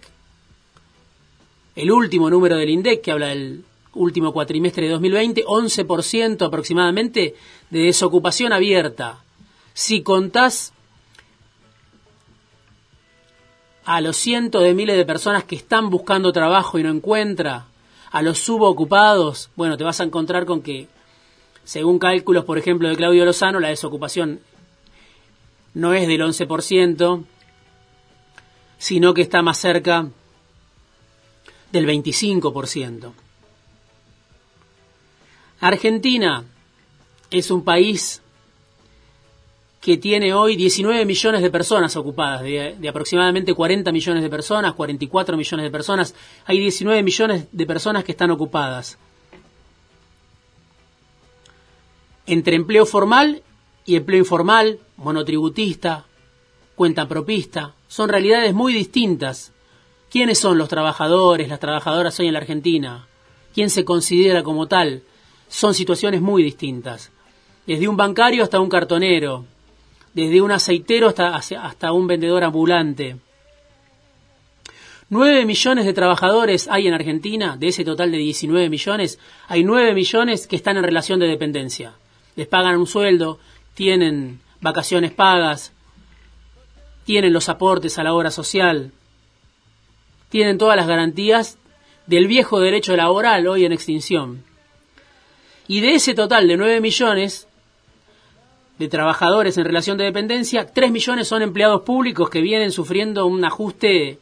el 1.75 1.91
último 1.91 2.29
número 2.29 2.57
del 2.57 2.69
INDEC, 2.69 3.01
que 3.01 3.11
habla 3.11 3.29
del 3.29 3.65
último 3.95 4.31
cuatrimestre 4.33 4.85
de 4.85 4.91
2020, 4.91 5.45
11% 5.45 6.45
aproximadamente 6.45 7.33
de 7.71 7.79
desocupación 7.79 8.53
abierta. 8.53 9.23
Si 9.73 10.03
contás 10.03 10.73
a 13.83 13.99
los 13.99 14.15
cientos 14.15 14.61
de 14.61 14.75
miles 14.75 14.95
de 14.95 15.05
personas 15.05 15.43
que 15.43 15.55
están 15.55 15.89
buscando 15.89 16.31
trabajo 16.31 16.77
y 16.77 16.83
no 16.83 16.91
encuentra, 16.91 17.65
a 18.11 18.21
los 18.21 18.37
subocupados, 18.37 19.49
bueno, 19.55 19.75
te 19.75 19.83
vas 19.83 19.99
a 20.01 20.03
encontrar 20.03 20.45
con 20.45 20.61
que, 20.61 20.87
según 21.63 21.97
cálculos, 21.97 22.45
por 22.45 22.59
ejemplo, 22.59 22.89
de 22.89 22.95
Claudio 22.95 23.25
Lozano, 23.25 23.59
la 23.59 23.69
desocupación 23.69 24.39
no 25.77 25.93
es 25.93 26.07
del 26.07 26.21
11%, 26.21 27.23
sino 28.79 29.13
que 29.13 29.21
está 29.21 29.43
más 29.43 29.59
cerca 29.59 30.07
del 31.71 31.85
25%. 31.85 33.13
Argentina 35.59 36.45
es 37.29 37.51
un 37.51 37.63
país 37.63 38.23
que 39.79 39.97
tiene 39.97 40.33
hoy 40.33 40.55
19 40.55 41.05
millones 41.05 41.43
de 41.43 41.51
personas 41.51 41.95
ocupadas, 41.95 42.41
de, 42.41 42.89
aproximadamente 42.89 43.53
40 43.53 43.91
millones 43.91 44.23
de 44.23 44.29
personas, 44.31 44.73
44 44.73 45.37
millones 45.37 45.63
de 45.63 45.71
personas, 45.71 46.15
hay 46.45 46.59
19 46.59 47.03
millones 47.03 47.47
de 47.51 47.65
personas 47.67 48.03
que 48.03 48.13
están 48.13 48.31
ocupadas. 48.31 48.97
Entre 52.25 52.55
empleo 52.55 52.87
formal 52.87 53.43
y 53.87 53.95
empleo 53.95 54.19
informal, 54.19 54.79
monotributista, 54.97 56.05
cuenta 56.75 57.07
propista, 57.07 57.73
son 57.87 58.09
realidades 58.09 58.53
muy 58.53 58.73
distintas. 58.73 59.53
¿Quiénes 60.11 60.37
son 60.37 60.57
los 60.57 60.69
trabajadores, 60.69 61.47
las 61.47 61.61
trabajadoras 61.61 62.19
hoy 62.19 62.27
en 62.27 62.33
la 62.33 62.39
Argentina? 62.39 63.07
¿Quién 63.55 63.69
se 63.69 63.85
considera 63.85 64.43
como 64.43 64.67
tal? 64.67 65.03
Son 65.47 65.73
situaciones 65.73 66.21
muy 66.21 66.43
distintas. 66.43 67.11
Desde 67.65 67.87
un 67.87 67.95
bancario 67.95 68.43
hasta 68.43 68.59
un 68.59 68.69
cartonero, 68.69 69.45
desde 70.13 70.41
un 70.41 70.51
aceitero 70.51 71.07
hasta, 71.07 71.35
hasta 71.35 71.91
un 71.93 72.07
vendedor 72.07 72.43
ambulante. 72.43 73.17
Nueve 75.09 75.45
millones 75.45 75.85
de 75.85 75.93
trabajadores 75.93 76.67
hay 76.69 76.87
en 76.87 76.93
Argentina, 76.93 77.55
de 77.55 77.69
ese 77.69 77.85
total 77.85 78.11
de 78.11 78.17
19 78.17 78.69
millones, 78.69 79.17
hay 79.47 79.63
nueve 79.63 79.93
millones 79.93 80.45
que 80.45 80.57
están 80.57 80.75
en 80.75 80.83
relación 80.83 81.21
de 81.21 81.27
dependencia. 81.27 81.93
Les 82.35 82.47
pagan 82.47 82.77
un 82.77 82.85
sueldo, 82.85 83.39
tienen 83.77 84.39
vacaciones 84.59 85.11
pagas, 85.11 85.71
tienen 87.05 87.31
los 87.31 87.47
aportes 87.47 87.99
a 87.99 88.03
la 88.03 88.15
obra 88.15 88.31
social, 88.31 88.91
tienen 90.29 90.57
todas 90.57 90.75
las 90.75 90.87
garantías 90.87 91.59
del 92.07 92.25
viejo 92.25 92.59
derecho 92.59 92.95
laboral 92.95 93.45
hoy 93.45 93.65
en 93.65 93.71
extinción. 93.71 94.43
Y 95.67 95.81
de 95.81 95.93
ese 95.93 96.15
total 96.15 96.47
de 96.47 96.57
9 96.57 96.81
millones 96.81 97.47
de 98.79 98.87
trabajadores 98.87 99.59
en 99.59 99.65
relación 99.65 99.95
de 99.99 100.05
dependencia, 100.05 100.65
3 100.65 100.91
millones 100.91 101.27
son 101.27 101.43
empleados 101.43 101.83
públicos 101.83 102.31
que 102.31 102.41
vienen 102.41 102.71
sufriendo 102.71 103.27
un 103.27 103.45
ajuste 103.45 104.17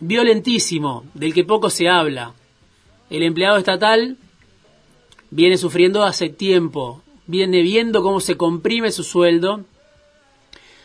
violentísimo, 0.00 1.04
del 1.12 1.34
que 1.34 1.44
poco 1.44 1.68
se 1.68 1.86
habla. 1.86 2.32
El 3.10 3.24
empleado 3.24 3.58
estatal 3.58 4.16
viene 5.30 5.58
sufriendo 5.58 6.02
hace 6.02 6.30
tiempo, 6.30 7.02
viene 7.28 7.62
viendo 7.62 8.02
cómo 8.02 8.18
se 8.18 8.36
comprime 8.36 8.90
su 8.90 9.04
sueldo 9.04 9.64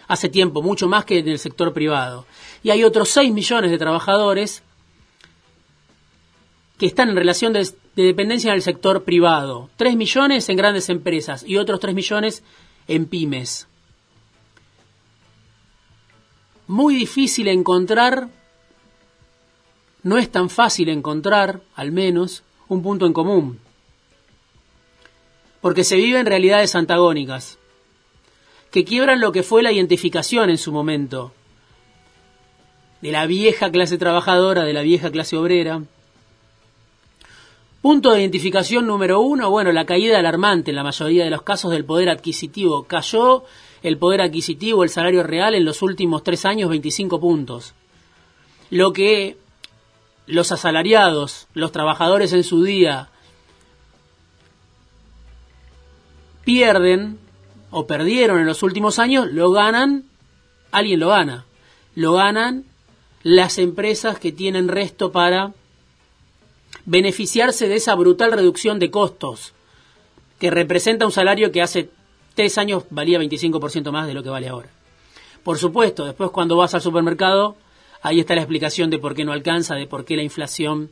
hace 0.07 0.29
tiempo, 0.29 0.61
mucho 0.61 0.87
más 0.87 1.05
que 1.05 1.19
en 1.19 1.29
el 1.29 1.39
sector 1.39 1.73
privado. 1.73 2.27
Y 2.61 2.69
hay 2.69 2.83
otros 2.83 3.09
6 3.09 3.33
millones 3.33 3.71
de 3.71 3.77
trabajadores 3.79 4.61
que 6.77 6.85
están 6.85 7.09
en 7.09 7.15
relación 7.15 7.53
de, 7.53 7.67
dependencia 7.95 8.49
en 8.49 8.55
el 8.55 8.61
sector 8.61 9.03
privado. 9.03 9.69
3 9.77 9.95
millones 9.95 10.47
en 10.49 10.57
grandes 10.57 10.89
empresas 10.89 11.43
y 11.47 11.57
otros 11.57 11.79
3 11.79 11.95
millones 11.95 12.43
en 12.87 13.05
pymes. 13.05 13.67
Muy 16.67 16.95
difícil 16.95 17.47
encontrar, 17.47 18.29
no 20.03 20.17
es 20.17 20.29
tan 20.29 20.49
fácil 20.49 20.89
encontrar, 20.89 21.61
al 21.75 21.91
menos, 21.91 22.43
un 22.67 22.83
punto 22.83 23.05
en 23.05 23.13
común. 23.13 23.62
Porque 25.63 25.85
se 25.85 25.95
viven 25.95 26.25
realidades 26.25 26.75
antagónicas 26.75 27.57
que 28.69 28.83
quiebran 28.83 29.21
lo 29.21 29.31
que 29.31 29.43
fue 29.43 29.63
la 29.63 29.71
identificación 29.71 30.49
en 30.49 30.57
su 30.57 30.73
momento 30.73 31.31
de 32.99 33.13
la 33.13 33.25
vieja 33.27 33.71
clase 33.71 33.97
trabajadora, 33.97 34.65
de 34.65 34.73
la 34.73 34.81
vieja 34.81 35.09
clase 35.09 35.37
obrera. 35.37 35.81
Punto 37.81 38.11
de 38.11 38.19
identificación 38.19 38.85
número 38.85 39.21
uno, 39.21 39.49
bueno, 39.51 39.71
la 39.71 39.85
caída 39.85 40.19
alarmante 40.19 40.71
en 40.71 40.75
la 40.75 40.83
mayoría 40.83 41.23
de 41.23 41.29
los 41.29 41.43
casos 41.43 41.71
del 41.71 41.85
poder 41.85 42.09
adquisitivo. 42.09 42.83
Cayó 42.83 43.45
el 43.83 43.97
poder 43.97 44.19
adquisitivo, 44.19 44.83
el 44.83 44.89
salario 44.89 45.23
real 45.23 45.55
en 45.55 45.63
los 45.63 45.81
últimos 45.81 46.23
tres 46.23 46.43
años 46.43 46.69
25 46.69 47.21
puntos. 47.21 47.73
Lo 48.69 48.91
que 48.91 49.37
los 50.27 50.51
asalariados, 50.51 51.47
los 51.53 51.71
trabajadores 51.71 52.33
en 52.33 52.43
su 52.43 52.63
día, 52.63 53.11
pierden 56.43 57.19
o 57.71 57.87
perdieron 57.87 58.39
en 58.39 58.45
los 58.45 58.63
últimos 58.63 58.99
años, 58.99 59.27
lo 59.31 59.51
ganan, 59.51 60.03
alguien 60.71 60.99
lo 60.99 61.09
gana. 61.09 61.45
Lo 61.95 62.13
ganan 62.13 62.65
las 63.23 63.57
empresas 63.57 64.19
que 64.19 64.31
tienen 64.31 64.67
resto 64.67 65.11
para 65.11 65.53
beneficiarse 66.85 67.67
de 67.67 67.75
esa 67.75 67.95
brutal 67.95 68.31
reducción 68.31 68.79
de 68.79 68.91
costos, 68.91 69.53
que 70.39 70.51
representa 70.51 71.05
un 71.05 71.11
salario 71.11 71.51
que 71.51 71.61
hace 71.61 71.89
tres 72.35 72.57
años 72.57 72.83
valía 72.89 73.19
25% 73.19 73.91
más 73.91 74.07
de 74.07 74.13
lo 74.13 74.23
que 74.23 74.29
vale 74.29 74.49
ahora. 74.49 74.69
Por 75.43 75.57
supuesto, 75.57 76.05
después 76.05 76.31
cuando 76.31 76.57
vas 76.57 76.73
al 76.73 76.81
supermercado, 76.81 77.55
ahí 78.01 78.19
está 78.19 78.35
la 78.35 78.41
explicación 78.41 78.89
de 78.89 78.99
por 78.99 79.15
qué 79.15 79.23
no 79.23 79.31
alcanza, 79.31 79.75
de 79.75 79.87
por 79.87 80.05
qué 80.05 80.15
la 80.15 80.23
inflación 80.23 80.89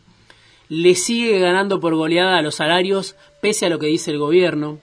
le 0.69 0.95
sigue 0.95 1.39
ganando 1.39 1.79
por 1.81 1.95
goleada 1.95 2.37
a 2.37 2.41
los 2.41 2.55
salarios, 2.55 3.15
pese 3.41 3.65
a 3.65 3.69
lo 3.69 3.79
que 3.79 3.87
dice 3.87 4.11
el 4.11 4.19
gobierno. 4.19 4.79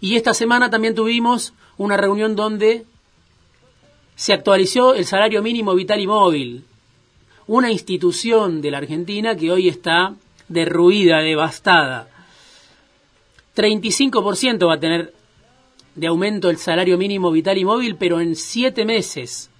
Y 0.00 0.16
esta 0.16 0.34
semana 0.34 0.70
también 0.70 0.94
tuvimos 0.94 1.52
una 1.76 1.96
reunión 1.96 2.34
donde 2.34 2.84
se 4.16 4.32
actualizó 4.32 4.94
el 4.94 5.06
salario 5.06 5.42
mínimo 5.42 5.74
vital 5.74 6.00
y 6.00 6.06
móvil, 6.06 6.64
una 7.46 7.70
institución 7.70 8.60
de 8.60 8.70
la 8.70 8.78
Argentina 8.78 9.36
que 9.36 9.50
hoy 9.50 9.68
está 9.68 10.14
derruida, 10.48 11.18
devastada. 11.20 12.08
35% 13.56 14.66
va 14.66 14.74
a 14.74 14.80
tener 14.80 15.14
de 15.94 16.06
aumento 16.06 16.50
el 16.50 16.58
salario 16.58 16.96
mínimo 16.96 17.30
vital 17.30 17.58
y 17.58 17.64
móvil, 17.64 17.96
pero 17.96 18.20
en 18.20 18.36
siete 18.36 18.84
meses. 18.84 19.50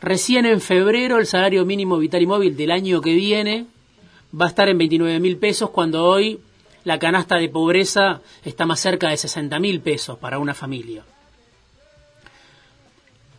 Recién 0.00 0.46
en 0.46 0.60
febrero 0.60 1.18
el 1.18 1.26
salario 1.26 1.64
mínimo 1.64 1.98
vital 1.98 2.22
y 2.22 2.26
móvil 2.26 2.56
del 2.56 2.70
año 2.70 3.00
que 3.00 3.14
viene 3.14 3.66
va 4.38 4.46
a 4.46 4.48
estar 4.48 4.68
en 4.68 4.78
29 4.78 5.18
mil 5.20 5.38
pesos 5.38 5.70
cuando 5.70 6.04
hoy 6.04 6.40
la 6.86 7.00
canasta 7.00 7.34
de 7.34 7.48
pobreza 7.48 8.20
está 8.44 8.64
más 8.64 8.78
cerca 8.78 9.08
de 9.08 9.16
60 9.16 9.58
mil 9.58 9.80
pesos 9.80 10.18
para 10.18 10.38
una 10.38 10.54
familia. 10.54 11.04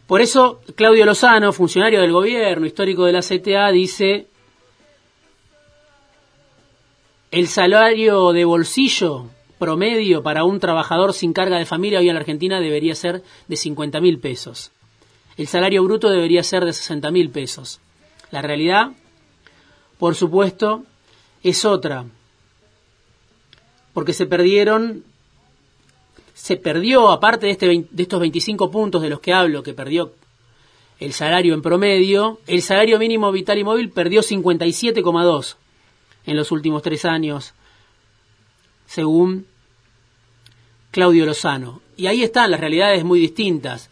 Por 0.05 0.19
eso, 0.19 0.59
Claudio 0.75 1.05
Lozano, 1.05 1.53
funcionario 1.53 2.01
del 2.01 2.11
gobierno, 2.11 2.65
histórico 2.65 3.05
de 3.05 3.13
la 3.13 3.21
CTA, 3.21 3.71
dice, 3.71 4.27
el 7.31 7.47
salario 7.47 8.33
de 8.33 8.43
bolsillo 8.43 9.27
promedio 9.57 10.21
para 10.21 10.43
un 10.43 10.59
trabajador 10.59 11.13
sin 11.13 11.31
carga 11.31 11.57
de 11.57 11.65
familia 11.65 11.99
hoy 11.99 12.09
en 12.09 12.15
la 12.15 12.19
Argentina 12.19 12.59
debería 12.59 12.95
ser 12.95 13.23
de 13.47 13.55
50 13.55 14.01
mil 14.01 14.19
pesos. 14.19 14.71
El 15.37 15.47
salario 15.47 15.85
bruto 15.85 16.09
debería 16.09 16.43
ser 16.43 16.65
de 16.65 16.73
60 16.73 17.11
mil 17.11 17.29
pesos. 17.29 17.79
La 18.29 18.41
realidad, 18.41 18.91
por 19.99 20.15
supuesto, 20.15 20.83
es 21.43 21.63
otra 21.63 22.07
porque 23.97 24.13
se 24.13 24.27
perdieron, 24.27 25.03
se 26.35 26.55
perdió, 26.55 27.09
aparte 27.09 27.47
de, 27.47 27.51
este 27.53 27.65
de 27.89 28.03
estos 28.03 28.19
25 28.19 28.69
puntos 28.69 29.01
de 29.01 29.09
los 29.09 29.19
que 29.21 29.33
hablo, 29.33 29.63
que 29.63 29.73
perdió 29.73 30.13
el 30.99 31.13
salario 31.13 31.55
en 31.55 31.63
promedio, 31.63 32.39
el 32.45 32.61
salario 32.61 32.99
mínimo 32.99 33.31
vital 33.31 33.57
y 33.57 33.63
móvil 33.63 33.89
perdió 33.89 34.21
57,2 34.21 35.55
en 36.27 36.37
los 36.37 36.51
últimos 36.51 36.83
tres 36.83 37.05
años, 37.05 37.55
según 38.85 39.47
Claudio 40.91 41.25
Lozano. 41.25 41.81
Y 41.95 42.05
ahí 42.05 42.21
están 42.21 42.51
las 42.51 42.59
realidades 42.59 43.03
muy 43.03 43.19
distintas. 43.19 43.89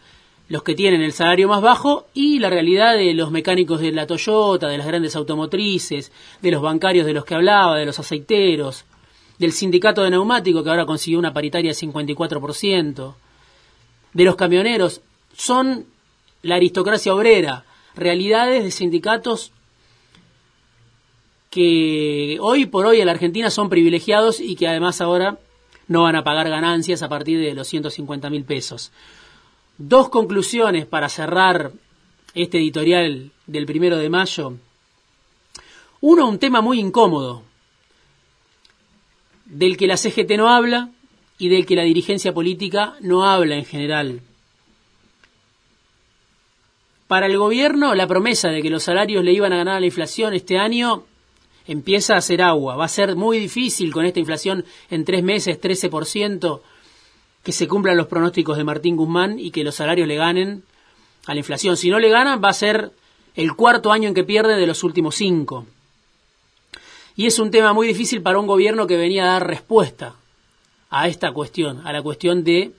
Los 0.48 0.62
que 0.62 0.76
tienen 0.76 1.02
el 1.02 1.14
salario 1.14 1.48
más 1.48 1.62
bajo 1.62 2.06
y 2.14 2.38
la 2.38 2.48
realidad 2.48 2.96
de 2.96 3.12
los 3.12 3.32
mecánicos 3.32 3.80
de 3.80 3.90
la 3.90 4.06
Toyota, 4.06 4.68
de 4.68 4.78
las 4.78 4.86
grandes 4.86 5.16
automotrices, 5.16 6.12
de 6.42 6.52
los 6.52 6.62
bancarios 6.62 7.06
de 7.06 7.12
los 7.12 7.24
que 7.24 7.34
hablaba, 7.34 7.76
de 7.76 7.86
los 7.86 7.98
aceiteros, 7.98 8.84
del 9.38 9.52
sindicato 9.52 10.02
de 10.02 10.10
neumáticos, 10.10 10.62
que 10.62 10.70
ahora 10.70 10.86
consiguió 10.86 11.18
una 11.18 11.32
paritaria 11.32 11.70
de 11.70 11.76
54%, 11.76 13.14
de 14.12 14.24
los 14.24 14.36
camioneros, 14.36 15.02
son 15.36 15.86
la 16.42 16.56
aristocracia 16.56 17.14
obrera. 17.14 17.64
realidades 17.94 18.62
de 18.62 18.70
sindicatos 18.70 19.52
que 21.50 22.36
hoy 22.40 22.66
por 22.66 22.84
hoy 22.84 23.00
en 23.00 23.06
la 23.06 23.12
Argentina 23.12 23.48
son 23.48 23.70
privilegiados 23.70 24.40
y 24.40 24.56
que 24.56 24.68
además 24.68 25.00
ahora 25.00 25.38
no 25.88 26.02
van 26.02 26.16
a 26.16 26.24
pagar 26.24 26.48
ganancias 26.50 27.02
a 27.02 27.08
partir 27.08 27.40
de 27.40 27.54
los 27.54 27.68
150 27.68 28.28
mil 28.28 28.44
pesos. 28.44 28.92
Dos 29.78 30.08
conclusiones 30.08 30.84
para 30.86 31.08
cerrar 31.08 31.72
este 32.34 32.58
editorial 32.58 33.30
del 33.46 33.66
primero 33.66 33.96
de 33.96 34.10
mayo. 34.10 34.54
Uno, 36.00 36.28
un 36.28 36.38
tema 36.38 36.60
muy 36.60 36.78
incómodo, 36.78 37.42
del 39.46 39.76
que 39.76 39.86
la 39.86 39.96
CGT 39.96 40.32
no 40.36 40.48
habla 40.48 40.90
y 41.38 41.48
del 41.48 41.66
que 41.66 41.76
la 41.76 41.82
dirigencia 41.82 42.32
política 42.32 42.94
no 43.00 43.24
habla 43.24 43.56
en 43.56 43.64
general. 43.64 44.20
Para 47.06 47.26
el 47.26 47.38
gobierno, 47.38 47.94
la 47.94 48.06
promesa 48.06 48.48
de 48.48 48.62
que 48.62 48.70
los 48.70 48.82
salarios 48.82 49.22
le 49.22 49.32
iban 49.32 49.52
a 49.52 49.58
ganar 49.58 49.76
a 49.76 49.80
la 49.80 49.86
inflación 49.86 50.34
este 50.34 50.58
año 50.58 51.04
empieza 51.66 52.14
a 52.14 52.18
hacer 52.18 52.42
agua. 52.42 52.76
Va 52.76 52.84
a 52.84 52.88
ser 52.88 53.16
muy 53.16 53.38
difícil 53.38 53.92
con 53.92 54.04
esta 54.04 54.20
inflación 54.20 54.64
en 54.90 55.04
tres 55.04 55.22
meses, 55.22 55.60
13%, 55.60 56.60
que 57.42 57.52
se 57.52 57.68
cumplan 57.68 57.96
los 57.96 58.08
pronósticos 58.08 58.56
de 58.56 58.64
Martín 58.64 58.96
Guzmán 58.96 59.38
y 59.38 59.50
que 59.50 59.64
los 59.64 59.76
salarios 59.76 60.08
le 60.08 60.16
ganen 60.16 60.64
a 61.26 61.34
la 61.34 61.38
inflación. 61.38 61.76
Si 61.76 61.90
no 61.90 61.98
le 61.98 62.08
ganan, 62.08 62.42
va 62.42 62.48
a 62.48 62.54
ser 62.54 62.92
el 63.34 63.54
cuarto 63.54 63.92
año 63.92 64.08
en 64.08 64.14
que 64.14 64.24
pierde 64.24 64.56
de 64.56 64.66
los 64.66 64.82
últimos 64.82 65.14
cinco. 65.14 65.66
Y 67.16 67.26
es 67.26 67.38
un 67.38 67.50
tema 67.50 67.72
muy 67.72 67.86
difícil 67.86 68.20
para 68.20 68.38
un 68.38 68.46
gobierno 68.46 68.86
que 68.86 68.96
venía 68.96 69.24
a 69.24 69.32
dar 69.32 69.46
respuesta 69.46 70.14
a 70.90 71.08
esta 71.08 71.32
cuestión, 71.32 71.86
a 71.86 71.92
la 71.92 72.02
cuestión 72.02 72.44
de 72.44 72.72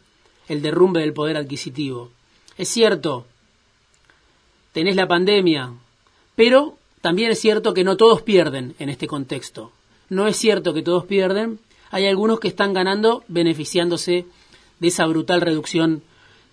el 0.48 0.62
derrumbe 0.62 1.02
del 1.02 1.14
poder 1.14 1.38
adquisitivo. 1.38 2.12
Es 2.58 2.70
cierto, 2.70 3.26
tenés 4.74 4.96
la 4.96 5.08
pandemia, 5.08 5.74
pero 6.36 6.78
también 7.02 7.32
es 7.32 7.40
cierto 7.40 7.74
que 7.74 7.84
no 7.84 7.98
todos 7.98 8.22
pierden 8.22 8.76
en 8.80 8.90
este 8.90 9.08
contexto. 9.08 9.72
No 10.10 10.28
es 10.28 10.38
cierto 10.38 10.74
que 10.74 10.84
todos 10.84 11.06
pierden, 11.06 11.60
hay 11.90 12.06
algunos 12.06 12.40
que 12.40 12.48
están 12.48 12.74
ganando 12.74 13.24
beneficiándose 13.28 14.26
de 14.80 14.88
esa 14.88 15.06
brutal 15.06 15.42
reducción 15.42 16.04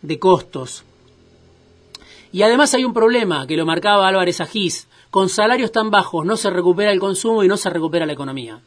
de 0.02 0.18
costos. 0.18 0.84
Y 2.32 2.42
además 2.42 2.74
hay 2.74 2.84
un 2.84 2.94
problema 2.94 3.46
que 3.46 3.56
lo 3.56 3.66
marcaba 3.66 4.08
Álvarez 4.08 4.40
Agís. 4.40 4.88
Con 5.14 5.28
salarios 5.28 5.70
tan 5.70 5.92
bajos 5.92 6.26
no 6.26 6.36
se 6.36 6.50
recupera 6.50 6.90
el 6.90 6.98
consumo 6.98 7.44
y 7.44 7.46
no 7.46 7.56
se 7.56 7.70
recupera 7.70 8.04
la 8.04 8.14
economía. 8.14 8.58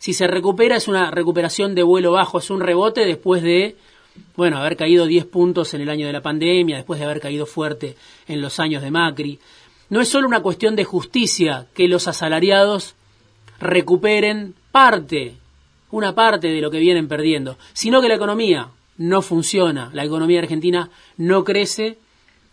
Si 0.00 0.12
se 0.12 0.26
recupera 0.26 0.74
es 0.74 0.88
una 0.88 1.12
recuperación 1.12 1.76
de 1.76 1.84
vuelo 1.84 2.10
bajo, 2.10 2.40
es 2.40 2.50
un 2.50 2.58
rebote 2.58 3.06
después 3.06 3.44
de, 3.44 3.76
bueno, 4.34 4.56
haber 4.56 4.76
caído 4.76 5.06
10 5.06 5.26
puntos 5.26 5.74
en 5.74 5.82
el 5.82 5.88
año 5.88 6.08
de 6.08 6.12
la 6.12 6.20
pandemia, 6.20 6.78
después 6.78 6.98
de 6.98 7.06
haber 7.06 7.20
caído 7.20 7.46
fuerte 7.46 7.94
en 8.26 8.40
los 8.40 8.58
años 8.58 8.82
de 8.82 8.90
Macri. 8.90 9.38
No 9.88 10.00
es 10.00 10.08
solo 10.08 10.26
una 10.26 10.40
cuestión 10.40 10.74
de 10.74 10.82
justicia 10.82 11.68
que 11.74 11.86
los 11.86 12.08
asalariados 12.08 12.96
recuperen 13.60 14.56
parte, 14.72 15.36
una 15.92 16.12
parte 16.12 16.48
de 16.48 16.60
lo 16.60 16.72
que 16.72 16.80
vienen 16.80 17.06
perdiendo, 17.06 17.56
sino 17.72 18.00
que 18.00 18.08
la 18.08 18.16
economía 18.16 18.70
no 18.96 19.22
funciona, 19.22 19.90
la 19.92 20.04
economía 20.04 20.40
argentina 20.40 20.90
no 21.18 21.44
crece 21.44 21.98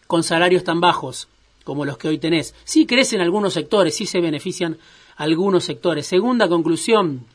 con 0.05 0.21
salarios 0.21 0.63
tan 0.63 0.79
bajos 0.79 1.27
como 1.65 1.83
los 1.83 1.97
que 1.97 2.07
hoy 2.07 2.19
tenés. 2.19 2.55
Sí 2.63 2.85
crecen 2.85 3.19
algunos 3.19 3.53
sectores, 3.53 3.97
sí 3.97 4.05
se 4.05 4.21
benefician 4.21 4.77
algunos 5.17 5.65
sectores. 5.65 6.07
Segunda 6.07 6.47
conclusión, 6.47 7.25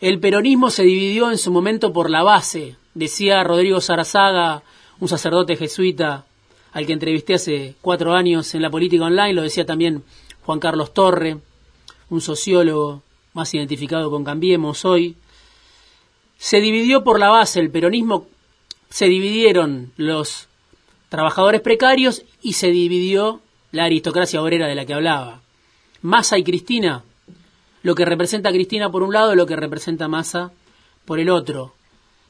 el 0.00 0.20
peronismo 0.20 0.70
se 0.70 0.84
dividió 0.84 1.30
en 1.32 1.38
su 1.38 1.50
momento 1.50 1.92
por 1.92 2.08
la 2.08 2.22
base, 2.22 2.76
decía 2.94 3.42
Rodrigo 3.42 3.80
Sarazaga, 3.80 4.62
un 5.00 5.08
sacerdote 5.08 5.56
jesuita 5.56 6.24
al 6.72 6.86
que 6.86 6.92
entrevisté 6.92 7.34
hace 7.34 7.74
cuatro 7.80 8.14
años 8.14 8.54
en 8.54 8.62
la 8.62 8.70
política 8.70 9.04
online, 9.04 9.32
lo 9.32 9.42
decía 9.42 9.66
también 9.66 10.04
Juan 10.44 10.60
Carlos 10.60 10.94
Torre, 10.94 11.38
un 12.10 12.20
sociólogo 12.20 13.02
más 13.32 13.52
identificado 13.54 14.10
con 14.10 14.22
Cambiemos 14.22 14.84
hoy. 14.84 15.16
Se 16.38 16.60
dividió 16.60 17.02
por 17.04 17.18
la 17.18 17.30
base, 17.30 17.60
el 17.60 17.70
peronismo, 17.70 18.26
se 18.90 19.06
dividieron 19.06 19.92
los 19.96 20.48
trabajadores 21.10 21.60
precarios 21.60 22.24
y 22.40 22.54
se 22.54 22.68
dividió 22.68 23.42
la 23.72 23.84
aristocracia 23.84 24.40
obrera 24.40 24.66
de 24.66 24.74
la 24.74 24.86
que 24.86 24.94
hablaba. 24.94 25.42
Massa 26.00 26.38
y 26.38 26.44
Cristina, 26.44 27.04
lo 27.82 27.94
que 27.94 28.06
representa 28.06 28.50
Cristina 28.50 28.90
por 28.90 29.02
un 29.02 29.12
lado 29.12 29.34
y 29.34 29.36
lo 29.36 29.46
que 29.46 29.56
representa 29.56 30.08
Massa 30.08 30.50
por 31.04 31.20
el 31.20 31.28
otro. 31.28 31.74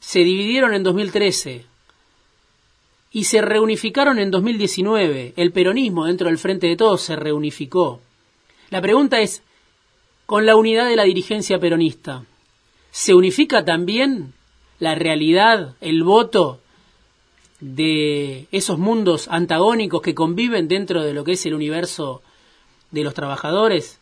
Se 0.00 0.24
dividieron 0.24 0.74
en 0.74 0.82
2013, 0.82 1.66
y 3.12 3.24
se 3.24 3.42
reunificaron 3.42 4.18
en 4.18 4.30
2019. 4.30 5.34
El 5.36 5.52
peronismo 5.52 6.06
dentro 6.06 6.28
del 6.28 6.38
Frente 6.38 6.68
de 6.68 6.76
Todos 6.76 7.02
se 7.02 7.16
reunificó. 7.16 8.00
La 8.70 8.80
pregunta 8.80 9.20
es, 9.20 9.42
con 10.26 10.46
la 10.46 10.56
unidad 10.56 10.88
de 10.88 10.96
la 10.96 11.04
dirigencia 11.04 11.58
peronista, 11.58 12.24
¿se 12.92 13.14
unifica 13.14 13.64
también 13.64 14.32
la 14.78 14.94
realidad, 14.94 15.74
el 15.80 16.04
voto 16.04 16.60
de 17.60 18.46
esos 18.52 18.78
mundos 18.78 19.28
antagónicos 19.28 20.02
que 20.02 20.14
conviven 20.14 20.68
dentro 20.68 21.02
de 21.02 21.12
lo 21.12 21.24
que 21.24 21.32
es 21.32 21.46
el 21.46 21.54
universo 21.54 22.22
de 22.90 23.04
los 23.04 23.14
trabajadores? 23.14 23.98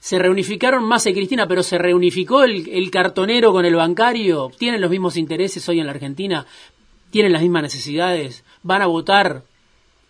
Se 0.00 0.18
reunificaron 0.18 0.84
más 0.84 1.06
y 1.06 1.14
Cristina, 1.14 1.46
pero 1.46 1.62
se 1.62 1.78
reunificó 1.78 2.44
el, 2.44 2.68
el 2.68 2.90
cartonero 2.90 3.52
con 3.52 3.64
el 3.64 3.74
bancario. 3.74 4.50
Tienen 4.58 4.80
los 4.80 4.90
mismos 4.90 5.16
intereses 5.16 5.66
hoy 5.68 5.80
en 5.80 5.86
la 5.86 5.92
Argentina, 5.92 6.46
tienen 7.10 7.32
las 7.32 7.42
mismas 7.42 7.62
necesidades, 7.62 8.44
van 8.62 8.82
a 8.82 8.86
votar 8.86 9.44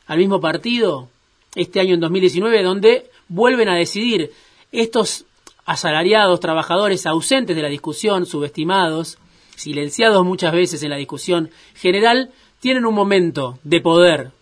al 0.06 0.18
mismo 0.18 0.40
partido 0.40 1.08
este 1.54 1.80
año 1.80 1.94
en 1.94 2.00
2019, 2.00 2.62
donde 2.62 3.10
vuelven 3.28 3.68
a 3.68 3.76
decidir 3.76 4.32
estos 4.72 5.24
asalariados, 5.64 6.40
trabajadores 6.40 7.06
ausentes 7.06 7.56
de 7.56 7.62
la 7.62 7.68
discusión, 7.68 8.26
subestimados, 8.26 9.18
silenciados 9.56 10.24
muchas 10.24 10.52
veces 10.52 10.82
en 10.82 10.90
la 10.90 10.96
discusión 10.96 11.50
general, 11.74 12.30
tienen 12.60 12.86
un 12.86 12.94
momento 12.94 13.58
de 13.62 13.80
poder 13.80 14.32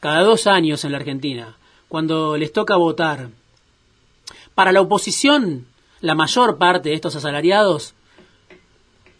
cada 0.00 0.22
dos 0.22 0.46
años 0.46 0.84
en 0.84 0.92
la 0.92 0.98
Argentina, 0.98 1.56
cuando 1.88 2.36
les 2.36 2.52
toca 2.52 2.76
votar. 2.76 3.30
Para 4.54 4.72
la 4.72 4.80
oposición, 4.80 5.66
la 6.00 6.14
mayor 6.14 6.58
parte 6.58 6.90
de 6.90 6.94
estos 6.94 7.16
asalariados 7.16 7.94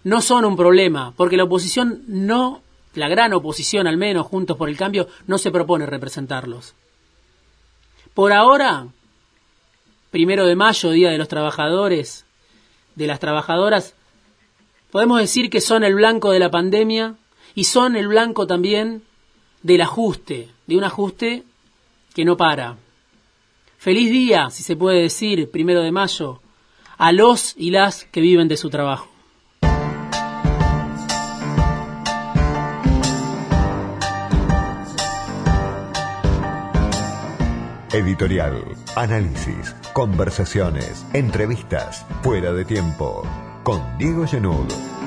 no 0.05 0.21
son 0.21 0.45
un 0.45 0.57
problema, 0.57 1.13
porque 1.17 1.37
la 1.37 1.45
oposición 1.45 2.03
no, 2.07 2.63
la 2.95 3.09
gran 3.09 3.33
oposición 3.33 3.87
al 3.87 3.97
menos, 3.97 4.27
Juntos 4.27 4.57
por 4.57 4.69
el 4.69 4.77
Cambio, 4.77 5.09
no 5.27 5.39
se 5.39 5.51
propone 5.51 5.87
representarlos. 5.87 6.75
Por 8.15 8.33
ahora, 8.33 8.87
primero 10.11 10.47
de 10.47 10.57
mayo, 10.57 10.91
Día 10.91 11.11
de 11.11 11.19
los 11.19 11.29
Trabajadores, 11.29 12.25
de 12.95 13.07
las 13.07 13.21
trabajadoras, 13.21 13.95
podemos 14.91 15.21
decir 15.21 15.51
que 15.51 15.61
son 15.61 15.85
el 15.85 15.95
blanco 15.95 16.31
de 16.31 16.39
la 16.39 16.51
pandemia 16.51 17.15
y 17.55 17.65
son 17.65 17.97
el 17.97 18.09
blanco 18.09 18.47
también 18.47 19.03
del 19.63 19.81
ajuste, 19.81 20.49
de 20.67 20.77
un 20.77 20.85
ajuste 20.85 21.45
que 22.15 22.25
no 22.25 22.37
para. 22.37 22.77
Feliz 23.79 24.11
día, 24.11 24.51
si 24.51 24.63
se 24.63 24.77
puede 24.77 25.03
decir, 25.03 25.51
primero 25.51 25.83
de 25.83 25.93
mayo, 25.93 26.41
a 26.97 27.13
los 27.13 27.55
y 27.57 27.71
las 27.71 28.05
que 28.07 28.21
viven 28.21 28.49
de 28.49 28.57
su 28.57 28.71
trabajo. 28.71 29.09
Editorial, 37.93 38.63
análisis, 38.97 39.75
conversaciones, 39.95 41.07
entrevistas, 41.15 42.05
fuera 42.23 42.53
de 42.53 42.65
tiempo, 42.65 43.23
con 43.69 43.83
Diego 43.99 44.27
Genud. 44.27 44.98